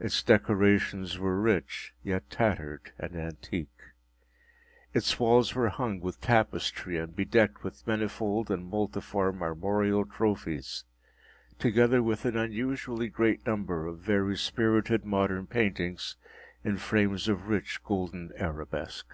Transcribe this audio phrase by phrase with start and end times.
[0.00, 3.78] Its decorations were rich, yet tattered and antique.
[4.92, 10.82] Its walls were hung with tapestry and bedecked with manifold and multiform armorial trophies,
[11.60, 16.16] together with an unusually great number of very spirited modern paintings
[16.64, 19.12] in frames of rich golden arabesque.